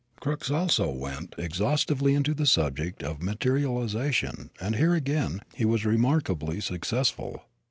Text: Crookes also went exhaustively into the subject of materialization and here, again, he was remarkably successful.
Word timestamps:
Crookes 0.19 0.49
also 0.49 0.89
went 0.89 1.35
exhaustively 1.37 2.15
into 2.15 2.33
the 2.33 2.47
subject 2.47 3.03
of 3.03 3.21
materialization 3.21 4.49
and 4.59 4.77
here, 4.77 4.95
again, 4.95 5.41
he 5.53 5.63
was 5.63 5.85
remarkably 5.85 6.59
successful. 6.59 7.43